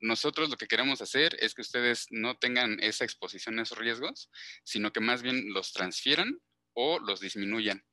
Nosotros 0.00 0.50
lo 0.50 0.56
que 0.56 0.66
queremos 0.66 1.00
hacer 1.00 1.36
es 1.40 1.54
que 1.54 1.62
ustedes 1.62 2.06
no 2.10 2.36
tengan 2.36 2.82
esa 2.82 3.04
exposición 3.04 3.58
a 3.58 3.62
esos 3.62 3.78
riesgos, 3.78 4.30
sino 4.64 4.92
que 4.92 5.00
más 5.00 5.22
bien 5.22 5.52
los 5.52 5.72
transfieran 5.72 6.40
o 6.74 6.98
los 6.98 7.20
disminuyan. 7.20 7.84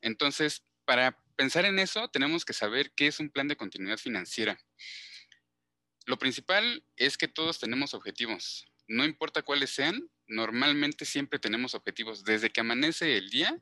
Entonces, 0.00 0.64
para 0.84 1.18
pensar 1.36 1.64
en 1.64 1.78
eso, 1.78 2.08
tenemos 2.08 2.44
que 2.44 2.52
saber 2.52 2.92
qué 2.92 3.08
es 3.08 3.20
un 3.20 3.30
plan 3.30 3.48
de 3.48 3.56
continuidad 3.56 3.98
financiera. 3.98 4.58
Lo 6.06 6.18
principal 6.18 6.82
es 6.96 7.18
que 7.18 7.28
todos 7.28 7.58
tenemos 7.58 7.92
objetivos. 7.92 8.66
No 8.86 9.04
importa 9.04 9.42
cuáles 9.42 9.70
sean, 9.70 10.08
normalmente 10.26 11.04
siempre 11.04 11.38
tenemos 11.38 11.74
objetivos. 11.74 12.24
Desde 12.24 12.50
que 12.50 12.60
amanece 12.60 13.18
el 13.18 13.28
día, 13.28 13.54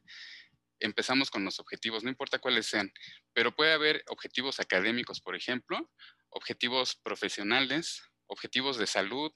empezamos 0.78 1.30
con 1.30 1.44
los 1.44 1.58
objetivos, 1.58 2.04
no 2.04 2.10
importa 2.10 2.38
cuáles 2.38 2.66
sean, 2.66 2.92
pero 3.32 3.54
puede 3.54 3.72
haber 3.72 4.04
objetivos 4.08 4.60
académicos, 4.60 5.20
por 5.20 5.34
ejemplo, 5.34 5.90
objetivos 6.36 6.96
profesionales, 6.96 8.02
objetivos 8.26 8.76
de 8.76 8.86
salud, 8.86 9.32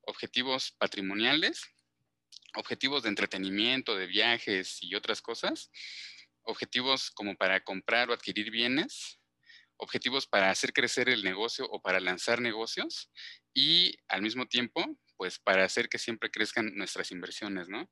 objetivos 0.00 0.72
patrimoniales, 0.78 1.62
objetivos 2.56 3.02
de 3.02 3.10
entretenimiento, 3.10 3.96
de 3.96 4.06
viajes 4.06 4.78
y 4.80 4.94
otras 4.94 5.20
cosas, 5.20 5.70
objetivos 6.42 7.10
como 7.10 7.36
para 7.36 7.62
comprar 7.62 8.08
o 8.08 8.14
adquirir 8.14 8.50
bienes, 8.50 9.20
objetivos 9.76 10.26
para 10.26 10.48
hacer 10.48 10.72
crecer 10.72 11.10
el 11.10 11.22
negocio 11.22 11.66
o 11.70 11.82
para 11.82 12.00
lanzar 12.00 12.40
negocios 12.40 13.10
y 13.52 13.94
al 14.08 14.22
mismo 14.22 14.46
tiempo, 14.46 14.86
pues 15.18 15.38
para 15.38 15.64
hacer 15.64 15.90
que 15.90 15.98
siempre 15.98 16.30
crezcan 16.30 16.74
nuestras 16.76 17.10
inversiones, 17.10 17.68
¿no? 17.68 17.90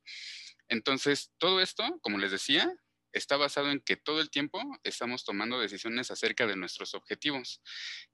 Entonces, 0.68 1.30
todo 1.36 1.60
esto, 1.60 1.98
como 2.00 2.16
les 2.16 2.30
decía, 2.30 2.72
está 3.12 3.36
basado 3.36 3.70
en 3.70 3.80
que 3.80 3.96
todo 3.96 4.20
el 4.20 4.30
tiempo 4.30 4.60
estamos 4.84 5.24
tomando 5.24 5.60
decisiones 5.60 6.10
acerca 6.10 6.46
de 6.46 6.56
nuestros 6.56 6.94
objetivos. 6.94 7.62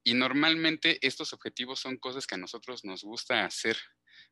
Y 0.02 0.14
normalmente 0.14 0.98
estos 1.06 1.32
objetivos 1.32 1.80
son 1.80 1.96
cosas 1.96 2.26
que 2.26 2.34
a 2.34 2.38
nosotros 2.38 2.84
nos 2.84 3.02
gusta 3.02 3.44
hacer. 3.44 3.76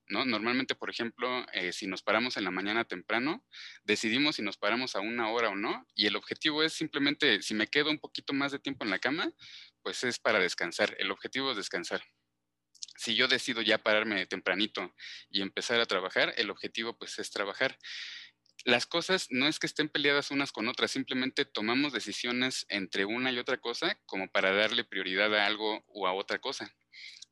¿No? 0.06 0.26
Normalmente, 0.26 0.74
por 0.74 0.90
ejemplo, 0.90 1.46
eh, 1.52 1.72
si 1.72 1.86
nos 1.86 2.02
paramos 2.02 2.36
en 2.36 2.44
la 2.44 2.50
mañana 2.50 2.84
temprano, 2.84 3.42
decidimos 3.84 4.36
si 4.36 4.42
nos 4.42 4.58
paramos 4.58 4.96
a 4.96 5.00
una 5.00 5.30
hora 5.30 5.48
o 5.48 5.56
no, 5.56 5.86
y 5.94 6.06
el 6.06 6.16
objetivo 6.16 6.62
es 6.62 6.74
simplemente, 6.74 7.40
si 7.40 7.54
me 7.54 7.68
quedo 7.68 7.90
un 7.90 7.98
poquito 7.98 8.34
más 8.34 8.52
de 8.52 8.58
tiempo 8.58 8.84
en 8.84 8.90
la 8.90 8.98
cama, 8.98 9.32
pues 9.82 10.04
es 10.04 10.18
para 10.18 10.38
descansar. 10.40 10.94
El 10.98 11.10
objetivo 11.10 11.50
es 11.52 11.56
descansar. 11.56 12.02
Si 12.96 13.14
yo 13.14 13.28
decido 13.28 13.62
ya 13.62 13.82
pararme 13.82 14.26
tempranito 14.26 14.94
y 15.28 15.42
empezar 15.42 15.80
a 15.80 15.86
trabajar, 15.86 16.32
el 16.36 16.50
objetivo 16.50 16.96
pues 16.96 17.18
es 17.18 17.30
trabajar 17.30 17.78
las 18.64 18.86
cosas 18.86 19.26
no 19.30 19.46
es 19.46 19.58
que 19.58 19.66
estén 19.66 19.90
peleadas 19.90 20.30
unas 20.30 20.50
con 20.50 20.68
otras, 20.68 20.90
simplemente 20.90 21.44
tomamos 21.44 21.92
decisiones 21.92 22.64
entre 22.68 23.04
una 23.04 23.30
y 23.30 23.38
otra 23.38 23.58
cosa 23.58 23.98
como 24.06 24.28
para 24.28 24.52
darle 24.52 24.84
prioridad 24.84 25.34
a 25.34 25.46
algo 25.46 25.84
o 25.88 26.06
a 26.06 26.14
otra 26.14 26.38
cosa. 26.38 26.74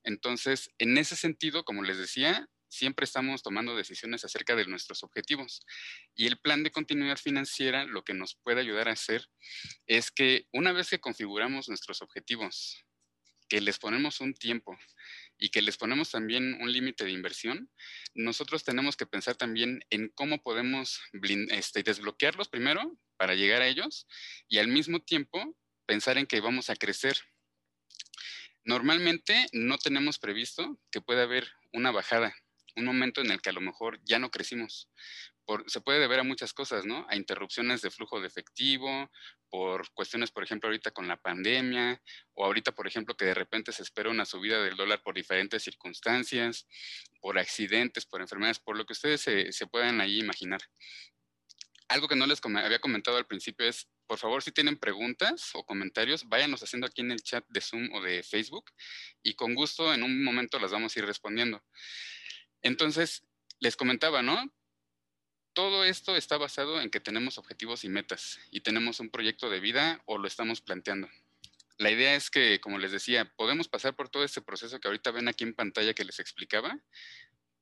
Entonces, 0.05 0.71
en 0.79 0.99
ese 0.99 1.17
sentido, 1.17 1.65
como 1.65 1.83
les 1.83 1.97
decía, 1.97 2.49
siempre 2.69 3.05
estamos 3.05 3.43
tomando 3.43 3.77
decisiones 3.77 4.25
acerca 4.25 4.57
de 4.57 4.67
nuestros 4.67 5.03
objetivos. 5.05 5.65
Y 6.15 6.27
el 6.27 6.39
plan 6.39 6.63
de 6.63 6.71
continuidad 6.71 7.19
financiera 7.19 7.85
lo 7.85 8.03
que 8.03 8.15
nos 8.15 8.35
puede 8.35 8.61
ayudar 8.61 8.89
a 8.89 8.93
hacer 8.93 9.29
es 9.87 10.11
que 10.11 10.49
una 10.53 10.73
vez 10.73 10.91
que 10.91 11.01
configuramos 11.01 11.69
nuestros 11.69 12.03
objetivos, 12.03 12.85
que 13.49 13.61
les 13.61 13.79
ponemos 13.79 14.21
un 14.21 14.35
tiempo 14.35 14.79
y 15.43 15.49
que 15.49 15.61
les 15.61 15.77
ponemos 15.77 16.13
también 16.13 16.57
un 16.61 16.71
límite 16.71 17.05
de 17.05 17.11
inversión, 17.11 17.69
nosotros 18.15 18.63
tenemos 18.63 18.97
que 18.97 19.07
pensar 19.07 19.35
también 19.35 19.81
en 19.91 20.09
cómo 20.11 20.41
podemos 20.41 21.01
este, 21.51 21.83
desbloquearlos 21.83 22.49
primero 22.49 22.97
para 23.17 23.35
llegar 23.35 23.61
a 23.61 23.67
ellos 23.67 24.07
y 24.47 24.59
al 24.59 24.69
mismo 24.69 25.01
tiempo 25.01 25.59
pensar 25.85 26.17
en 26.17 26.27
que 26.27 26.41
vamos 26.41 26.71
a 26.71 26.77
crecer. 26.77 27.17
Normalmente 28.65 29.49
no 29.53 29.79
tenemos 29.79 30.21
previsto 30.21 30.81
que 30.93 31.01
pueda 31.01 31.25
haber 31.25 31.49
una 31.73 31.91
bajada, 31.91 32.33
un 32.77 32.85
momento 32.85 33.21
en 33.21 33.33
el 33.33 33.43
que 33.43 33.51
a 33.51 33.55
lo 33.55 33.61
mejor 33.61 33.99
ya 34.05 34.21
no 34.21 34.31
crecimos, 34.31 34.89
se 35.67 35.81
puede 35.81 35.99
deber 35.99 36.21
a 36.21 36.25
muchas 36.25 36.53
cosas, 36.53 36.85
¿no? 36.87 37.07
A 37.09 37.17
interrupciones 37.17 37.83
de 37.83 37.91
flujo 37.91 38.21
de 38.21 38.27
efectivo, 38.27 39.11
por 39.51 39.93
cuestiones, 39.93 40.31
por 40.31 40.45
ejemplo, 40.45 40.69
ahorita 40.69 40.93
con 40.93 41.09
la 41.09 41.21
pandemia, 41.21 42.01
o 42.35 42.45
ahorita, 42.45 42.73
por 42.73 42.87
ejemplo, 42.87 43.17
que 43.17 43.27
de 43.27 43.35
repente 43.35 43.73
se 43.73 43.83
espera 43.83 44.11
una 44.11 44.25
subida 44.25 44.63
del 44.63 44.77
dólar 44.77 45.03
por 45.03 45.15
diferentes 45.15 45.63
circunstancias, 45.63 46.67
por 47.21 47.39
accidentes, 47.39 48.07
por 48.07 48.21
enfermedades, 48.21 48.61
por 48.61 48.77
lo 48.77 48.87
que 48.87 48.93
ustedes 48.93 49.21
se, 49.21 49.67
puedan 49.67 50.01
ahí 50.01 50.21
imaginar. 50.21 50.61
Algo 51.89 52.09
que 52.09 52.17
no 52.17 52.27
les 52.27 52.41
había 52.45 52.79
comentado 52.79 53.17
al 53.17 53.27
principio 53.27 53.67
es, 53.67 53.89
por 54.07 54.19
favor, 54.19 54.43
si 54.43 54.53
tienen 54.53 54.79
preguntas 54.79 55.51
o 55.55 55.65
comentarios, 55.65 56.27
váyanos 56.29 56.63
haciendo 56.63 56.87
aquí 56.87 57.03
en 57.03 57.11
el 57.11 57.23
chat 57.23 57.45
de 57.49 57.61
Zoom 57.61 57.93
o 57.93 58.01
de 58.01 58.23
Facebook 58.23 58.71
y 59.23 59.35
con 59.35 59.55
gusto 59.55 59.93
en 59.93 60.03
un 60.03 60.25
momento 60.25 60.59
las 60.59 60.71
vamos 60.71 60.97
a 60.97 61.01
ir 61.01 61.05
respondiendo. 61.05 61.63
Entonces, 62.63 63.27
les 63.61 63.77
comentaba, 63.77 64.23
¿no? 64.23 64.51
Todo 65.55 65.85
esto 65.85 66.17
está 66.17 66.39
basado 66.39 66.81
en 66.81 66.91
que 66.91 67.01
tenemos 67.01 67.39
objetivos 67.39 67.85
y 67.85 67.89
metas 67.89 68.39
y 68.51 68.61
tenemos 68.61 69.01
un 69.01 69.11
proyecto 69.11 69.51
de 69.51 69.61
vida 69.61 70.03
o 70.07 70.19
lo 70.19 70.27
estamos 70.27 70.61
planteando. 70.61 71.09
La 71.79 71.91
idea 71.91 72.15
es 72.15 72.31
que, 72.31 72.61
como 72.61 72.79
les 72.79 72.93
decía, 72.93 73.25
podemos 73.37 73.69
pasar 73.69 73.95
por 73.95 74.09
todo 74.09 74.25
este 74.25 74.41
proceso 74.41 74.79
que 74.81 74.89
ahorita 74.89 75.11
ven 75.11 75.29
aquí 75.29 75.45
en 75.45 75.55
pantalla 75.55 75.95
que 75.95 76.05
les 76.05 76.21
explicaba, 76.21 76.79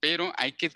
pero 0.00 0.32
hay 0.36 0.52
que 0.52 0.70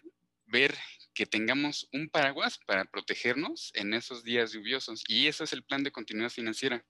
ver 0.47 0.77
que 1.15 1.27
tengamos 1.27 1.89
un 1.93 2.09
paraguas 2.09 2.59
para 2.67 2.85
protegernos 2.85 3.71
en 3.75 3.95
esos 3.95 4.25
días 4.25 4.53
lluviosos 4.53 5.03
y 5.09 5.27
ese 5.27 5.45
es 5.45 5.53
el 5.53 5.63
plan 5.63 5.83
de 5.83 5.93
continuidad 5.93 6.31
financiera. 6.31 6.85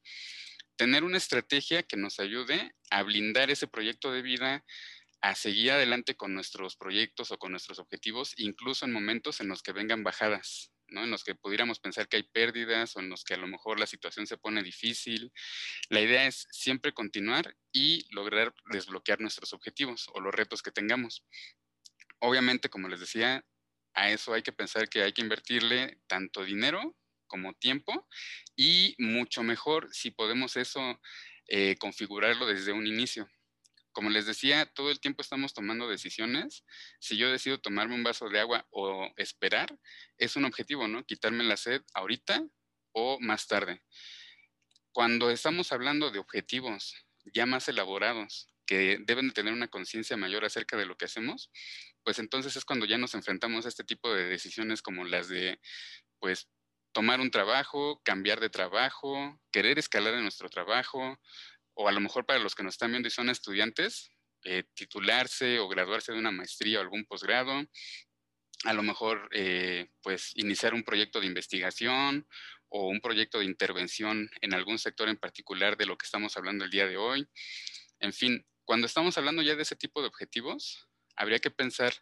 Tener 0.77 1.05
una 1.05 1.19
estrategia 1.19 1.83
que 1.83 1.97
nos 1.97 2.19
ayude 2.19 2.75
a 2.91 3.03
blindar 3.03 3.51
ese 3.51 3.69
proyecto 3.69 4.11
de 4.11 4.23
vida, 4.23 4.65
a 5.25 5.35
seguir 5.35 5.71
adelante 5.71 6.17
con 6.17 6.35
nuestros 6.35 6.77
proyectos 6.77 7.31
o 7.31 7.39
con 7.39 7.51
nuestros 7.51 7.79
objetivos, 7.79 8.35
incluso 8.37 8.85
en 8.85 8.93
momentos 8.93 9.41
en 9.41 9.49
los 9.49 9.63
que 9.63 9.73
vengan 9.73 10.05
bajadas, 10.05 10.71
¿no? 10.89 11.03
En 11.03 11.11
los 11.11 11.25
que 11.25 11.35
pudiéramos 11.35 11.81
pensar 11.81 12.09
que 12.09 12.19
hay 12.19 12.25
pérdidas 12.25 12.95
o 12.95 13.01
en 13.01 13.09
los 13.09 13.25
que 13.25 13.33
a 13.33 13.39
lo 13.39 13.47
mejor 13.47 13.81
la 13.81 13.87
situación 13.87 14.27
se 14.27 14.37
pone 14.37 14.63
difícil. 14.63 15.33
La 15.89 16.03
idea 16.03 16.27
es 16.27 16.47
siempre 16.51 16.93
continuar 16.93 17.57
y 17.73 18.07
lograr 18.15 18.55
desbloquear 18.71 19.23
nuestros 19.23 19.55
objetivos 19.55 20.09
o 20.13 20.21
los 20.21 20.35
retos 20.35 20.61
que 20.61 20.73
tengamos. 20.73 21.25
Obviamente, 22.19 22.69
como 22.69 22.89
les 22.89 23.01
decía, 23.01 23.47
a 23.95 24.11
eso 24.11 24.35
hay 24.35 24.43
que 24.43 24.53
pensar 24.53 24.91
que 24.91 25.05
hay 25.05 25.15
que 25.15 25.23
invertirle 25.23 26.03
tanto 26.07 26.45
dinero 26.45 26.95
como 27.29 27.55
tiempo 27.55 28.07
y 28.57 28.95
mucho 28.99 29.43
mejor 29.43 29.89
si 29.91 30.11
podemos 30.11 30.59
eso 30.59 31.01
eh, 31.49 31.77
configurarlo 31.79 32.45
desde 32.45 32.73
un 32.73 32.87
inicio 32.87 33.27
como 33.95 34.11
les 34.11 34.27
decía, 34.27 34.67
todo 34.67 34.91
el 34.91 35.01
tiempo 35.01 35.23
estamos 35.23 35.55
tomando 35.55 35.89
decisiones. 35.89 36.65
Si 36.99 37.17
yo 37.17 37.31
decido 37.31 37.61
tomarme 37.61 37.95
un 37.95 38.03
vaso 38.03 38.29
de 38.29 38.41
agua 38.41 38.67
o 38.71 39.09
esperar, 39.17 39.79
es 40.19 40.37
un 40.37 40.45
objetivo, 40.45 40.89
¿no? 40.89 41.05
Quitarme 41.05 41.45
la 41.45 41.57
sed 41.57 41.81
ahorita 41.95 42.45
o 42.93 43.19
más 43.21 43.47
tarde. 43.47 43.83
Cuando 44.93 45.31
estamos 45.31 45.73
hablando 45.73 46.11
de 46.11 46.19
objetivos 46.19 47.07
ya 47.33 47.47
más 47.47 47.69
elaborados, 47.69 48.49
que 48.67 48.99
deben 49.01 49.29
de 49.29 49.35
tener 49.35 49.53
una 49.53 49.69
conciencia 49.69 50.17
mayor 50.17 50.45
acerca 50.45 50.77
de 50.77 50.87
lo 50.87 50.97
que 50.97 51.05
hacemos, 51.05 51.51
pues 52.03 52.19
entonces 52.19 52.57
es 52.57 52.65
cuando 52.65 52.87
ya 52.87 52.99
nos 52.99 53.15
enfrentamos 53.15 53.65
a 53.65 53.69
este 53.69 53.85
tipo 53.85 54.13
de 54.13 54.25
decisiones 54.25 54.83
como 54.83 55.05
las 55.05 55.29
de, 55.29 55.61
pues, 56.19 56.49
tomar 56.93 57.21
un 57.21 57.31
trabajo, 57.31 58.01
cambiar 58.05 58.41
de 58.41 58.51
trabajo, 58.51 59.41
querer 59.51 59.79
escalar 59.79 60.15
en 60.15 60.23
nuestro 60.23 60.49
trabajo, 60.49 61.19
o 61.75 61.89
a 61.89 61.93
lo 61.93 62.01
mejor 62.01 62.25
para 62.27 62.39
los 62.39 62.55
que 62.55 62.63
nos 62.63 62.75
están 62.75 62.91
viendo 62.91 63.09
y 63.09 63.11
son 63.11 63.29
estudiantes, 63.29 64.11
eh, 64.45 64.65
titularse 64.75 65.59
o 65.59 65.69
graduarse 65.69 66.13
de 66.13 66.19
una 66.19 66.31
maestría 66.31 66.79
o 66.79 66.83
algún 66.83 67.05
posgrado, 67.05 67.65
a 68.65 68.73
lo 68.73 68.83
mejor 68.83 69.29
eh, 69.33 69.91
pues 70.03 70.33
iniciar 70.35 70.75
un 70.75 70.85
proyecto 70.85 71.21
de 71.21 71.27
investigación 71.27 72.27
o 72.69 72.89
un 72.89 73.01
proyecto 73.01 73.39
de 73.39 73.45
intervención 73.45 74.29
en 74.41 74.55
algún 74.55 74.79
sector 74.79 75.09
en 75.09 75.17
particular 75.17 75.77
de 75.77 75.87
lo 75.87 75.97
que 75.97 76.05
estamos 76.05 76.37
hablando 76.37 76.65
el 76.65 76.71
día 76.71 76.87
de 76.87 76.97
hoy. 76.97 77.29
En 78.01 78.13
fin, 78.13 78.47
cuando 78.65 78.87
estamos 78.87 79.19
hablando 79.19 79.43
ya 79.43 79.55
de 79.57 79.63
ese 79.63 79.77
tipo 79.77 80.01
de 80.01 80.09
objetivos, 80.09 80.89
habría 81.17 81.39
que 81.39 81.51
pensar 81.51 81.95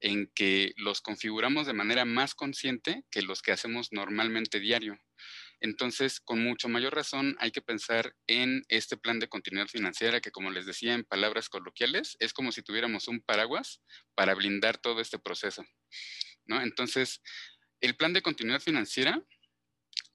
en 0.00 0.30
que 0.34 0.72
los 0.76 1.00
configuramos 1.00 1.66
de 1.66 1.72
manera 1.72 2.04
más 2.04 2.34
consciente 2.34 3.04
que 3.10 3.22
los 3.22 3.42
que 3.42 3.52
hacemos 3.52 3.92
normalmente 3.92 4.60
diario. 4.60 4.98
Entonces, 5.60 6.20
con 6.20 6.42
mucho 6.42 6.68
mayor 6.68 6.94
razón, 6.94 7.36
hay 7.40 7.50
que 7.50 7.62
pensar 7.62 8.14
en 8.26 8.62
este 8.68 8.96
plan 8.96 9.18
de 9.18 9.28
continuidad 9.28 9.68
financiera 9.68 10.20
que, 10.20 10.30
como 10.30 10.50
les 10.50 10.66
decía 10.66 10.94
en 10.94 11.04
palabras 11.04 11.48
coloquiales, 11.48 12.16
es 12.20 12.32
como 12.32 12.52
si 12.52 12.62
tuviéramos 12.62 13.08
un 13.08 13.20
paraguas 13.20 13.82
para 14.14 14.34
blindar 14.34 14.78
todo 14.78 15.00
este 15.00 15.18
proceso. 15.18 15.64
¿no? 16.46 16.60
Entonces, 16.62 17.22
el 17.80 17.96
plan 17.96 18.12
de 18.12 18.22
continuidad 18.22 18.60
financiera, 18.60 19.22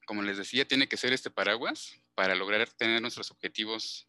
como 0.05 0.21
les 0.21 0.37
decía, 0.37 0.65
tiene 0.65 0.87
que 0.87 0.97
ser 0.97 1.13
este 1.13 1.29
paraguas 1.29 1.99
para 2.15 2.35
lograr 2.35 2.69
tener 2.71 3.01
nuestros 3.01 3.31
objetivos 3.31 4.07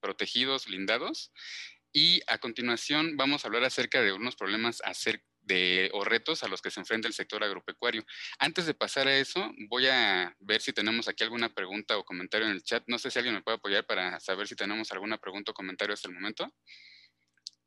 protegidos, 0.00 0.66
blindados. 0.66 1.32
Y 1.92 2.20
a 2.26 2.38
continuación 2.38 3.16
vamos 3.16 3.44
a 3.44 3.48
hablar 3.48 3.64
acerca 3.64 4.02
de 4.02 4.12
unos 4.12 4.36
problemas 4.36 4.82
de, 5.48 5.90
o 5.94 6.04
retos 6.04 6.44
a 6.44 6.48
los 6.48 6.62
que 6.62 6.70
se 6.70 6.78
enfrenta 6.78 7.08
el 7.08 7.14
sector 7.14 7.42
agropecuario. 7.42 8.04
Antes 8.38 8.66
de 8.66 8.74
pasar 8.74 9.08
a 9.08 9.16
eso, 9.16 9.52
voy 9.68 9.88
a 9.88 10.36
ver 10.38 10.60
si 10.60 10.72
tenemos 10.72 11.08
aquí 11.08 11.24
alguna 11.24 11.52
pregunta 11.52 11.98
o 11.98 12.04
comentario 12.04 12.46
en 12.46 12.52
el 12.52 12.62
chat. 12.62 12.84
No 12.86 12.98
sé 12.98 13.10
si 13.10 13.18
alguien 13.18 13.34
me 13.34 13.42
puede 13.42 13.56
apoyar 13.56 13.84
para 13.84 14.20
saber 14.20 14.46
si 14.46 14.54
tenemos 14.54 14.92
alguna 14.92 15.18
pregunta 15.18 15.50
o 15.50 15.54
comentario 15.54 15.94
hasta 15.94 16.08
el 16.08 16.14
momento. 16.14 16.52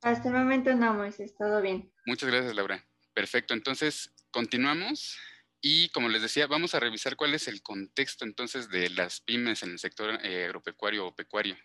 Hasta 0.01 0.29
el 0.29 0.35
momento 0.35 0.73
no, 0.73 0.93
Moisés, 0.93 1.35
todo 1.35 1.61
bien. 1.61 1.91
Muchas 2.05 2.29
gracias, 2.29 2.55
Laura. 2.55 2.87
Perfecto, 3.13 3.53
entonces 3.53 4.13
continuamos. 4.31 5.17
Y 5.61 5.89
como 5.89 6.09
les 6.09 6.23
decía, 6.23 6.47
vamos 6.47 6.73
a 6.73 6.79
revisar 6.79 7.15
cuál 7.15 7.35
es 7.35 7.47
el 7.47 7.61
contexto 7.61 8.25
entonces 8.25 8.69
de 8.69 8.89
las 8.89 9.21
pymes 9.21 9.61
en 9.61 9.71
el 9.71 9.79
sector 9.79 10.17
eh, 10.25 10.45
agropecuario 10.45 11.05
o 11.05 11.15
pecuario. 11.15 11.55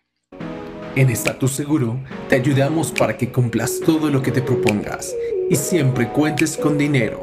En 0.97 1.11
Estatus 1.11 1.51
Seguro 1.51 1.99
te 2.27 2.37
ayudamos 2.37 2.91
para 2.91 3.17
que 3.17 3.31
cumplas 3.31 3.81
todo 3.85 4.09
lo 4.09 4.23
que 4.23 4.31
te 4.31 4.41
propongas 4.41 5.13
y 5.47 5.55
siempre 5.55 6.09
cuentes 6.09 6.57
con 6.57 6.75
dinero. 6.75 7.19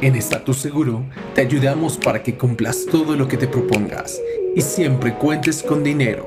En 0.00 0.16
Estatus 0.16 0.58
Seguro 0.58 1.04
te 1.32 1.42
ayudamos 1.42 1.96
para 1.96 2.24
que 2.24 2.36
cumplas 2.36 2.86
todo 2.90 3.14
lo 3.14 3.28
que 3.28 3.36
te 3.36 3.46
propongas 3.46 4.20
y 4.56 4.60
siempre 4.60 5.14
cuentes 5.14 5.62
con 5.62 5.84
dinero. 5.84 6.26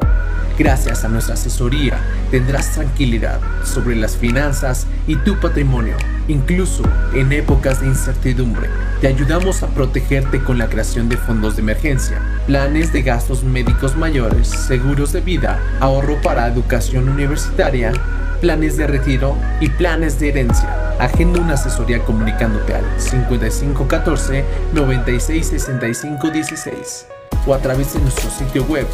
Gracias 0.58 1.04
a 1.04 1.10
nuestra 1.10 1.34
asesoría 1.34 2.00
tendrás 2.32 2.72
tranquilidad 2.74 3.42
sobre 3.64 3.96
las 3.96 4.16
finanzas 4.16 4.88
y 5.06 5.18
tu 5.18 5.38
patrimonio, 5.40 5.98
incluso 6.30 6.84
en 7.14 7.34
épocas 7.34 7.82
de 7.82 7.88
incertidumbre. 7.88 8.70
Te 9.02 9.08
ayudamos 9.08 9.64
a 9.64 9.68
protegerte 9.68 10.42
con 10.42 10.58
la 10.58 10.68
creación 10.68 11.10
de 11.10 11.18
fondos 11.18 11.58
de 11.58 11.62
emergencia, 11.62 12.22
planes 12.48 12.94
de 12.94 13.02
gastos 13.02 13.44
médicos 13.44 13.98
mayores, 13.98 14.48
seguros 14.48 15.12
de 15.12 15.20
vida, 15.22 15.60
ahorro 15.82 16.22
para 16.22 16.48
educación 16.48 17.10
universitaria, 17.10 17.92
planes 18.40 18.78
de 18.78 18.88
retiro 18.88 19.36
y 19.60 19.68
planes 19.70 20.18
de 20.20 20.30
herencia. 20.30 20.96
Agenda 21.00 21.42
una 21.42 21.56
asesoría 21.56 22.00
comunicándote 22.00 22.76
al 22.76 22.86
5514 22.98 24.46
966516 24.74 27.08
o 27.46 27.54
a 27.54 27.60
través 27.60 27.94
de 27.94 28.00
nuestro 28.00 28.30
sitio 28.32 28.64
web 28.64 28.88